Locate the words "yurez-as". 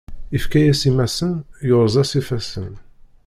1.67-2.11